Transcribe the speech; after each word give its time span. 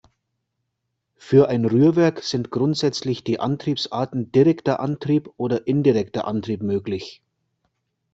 Für 1.15 1.49
ein 1.49 1.63
Rührwerk 1.63 2.23
sind 2.23 2.49
grundsätzlich 2.49 3.23
die 3.23 3.39
Antriebsarten 3.39 4.31
direkter 4.31 4.79
Antrieb 4.79 5.29
oder 5.37 5.67
indirekter 5.67 6.25
Antrieb 6.25 6.63
möglich. 6.63 7.21